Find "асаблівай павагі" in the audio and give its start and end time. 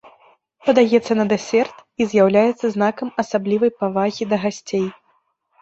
3.25-4.23